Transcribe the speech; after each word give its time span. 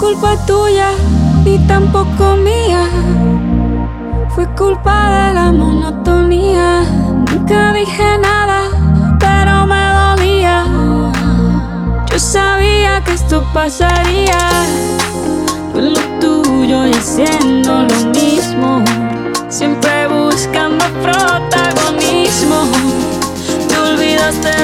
culpa 0.00 0.36
tuya, 0.46 0.90
ni 1.44 1.58
tampoco 1.66 2.36
mía. 2.36 2.88
Fue 4.34 4.46
culpa 4.54 5.28
de 5.28 5.34
la 5.34 5.52
monotonía. 5.52 6.82
Nunca 7.30 7.72
dije 7.72 8.18
nada, 8.18 8.60
pero 9.18 9.66
me 9.66 9.82
dolía. 10.00 10.64
Yo 12.10 12.18
sabía 12.18 13.02
que 13.04 13.12
esto 13.12 13.44
pasaría. 13.52 14.38
Tú 15.72 15.80
lo 15.80 16.00
tuyo 16.20 16.86
y 16.86 16.92
haciendo 16.92 17.82
lo 17.82 17.98
mismo. 18.18 18.84
Siempre 19.48 20.08
buscando 20.08 20.84
protagonismo. 21.02 22.68
Te 23.68 23.78
olvidaste 23.78 24.55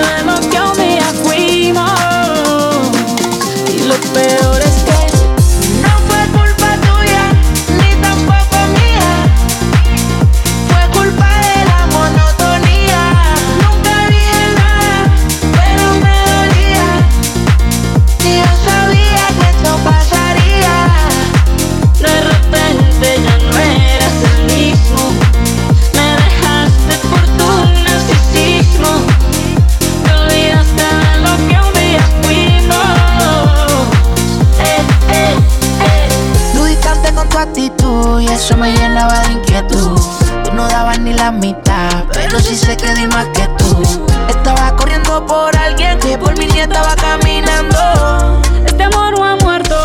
llenaba 38.92 39.20
de 39.20 39.32
inquietud. 39.32 39.98
Tú 40.44 40.52
no 40.52 40.68
dabas 40.68 40.98
ni 40.98 41.14
la 41.14 41.30
mitad, 41.30 42.04
pero 42.12 42.38
sí 42.40 42.54
sé 42.54 42.76
que 42.76 42.94
di 42.94 43.06
más 43.06 43.26
que 43.28 43.48
tú. 43.56 43.82
Estaba 44.28 44.76
corriendo 44.76 45.24
por 45.24 45.56
alguien 45.56 45.98
que 45.98 46.18
por 46.18 46.36
mi 46.36 46.46
nieta 46.46 46.74
estaba 46.74 46.94
caminando. 46.96 48.42
Este 48.66 48.82
amor 48.84 49.14
ha 49.24 49.36
muerto, 49.36 49.76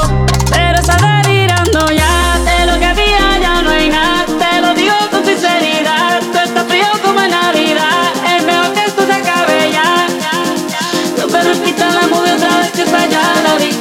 pero 0.49 0.79
está 0.79 0.97
delirando 1.23 1.89
ya. 1.91 2.37
De 2.43 2.65
lo 2.65 2.77
que 2.79 2.85
había 2.85 3.39
ya 3.39 3.61
no 3.61 3.69
hay 3.69 3.89
nada. 3.89 4.25
Te 4.25 4.61
lo 4.61 4.73
digo 4.73 4.95
con 5.09 5.23
sinceridad. 5.23 6.19
Tú 6.33 6.39
estás 6.39 6.67
frío 6.67 6.87
como 7.01 7.21
en 7.21 7.31
Navidad. 7.31 8.11
Es 8.35 8.43
mejor 8.43 8.73
que 8.73 8.85
esto 8.87 9.05
se 9.05 9.13
acabe 9.13 9.71
ya. 9.71 10.07
No 11.17 11.27
me 11.27 11.43
repita 11.43 11.89
la 11.91 12.07
movie 12.07 12.33
otra 12.33 12.57
vez 12.57 12.71
que 12.73 12.83
está 12.83 13.05
ya 13.05 13.23
la 13.45 13.55
vi. 13.55 13.71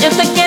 Yo 0.00 0.10
sé 0.12 0.32
que 0.32 0.39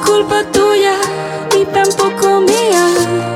culpa 0.00 0.44
tuya 0.52 0.96
y 1.58 1.64
tampoco 1.66 2.40
mía. 2.40 3.31